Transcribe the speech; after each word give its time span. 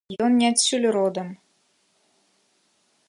Ён 0.27 0.31
не 0.43 0.47
адсюль 0.53 0.87
родам. 0.97 1.27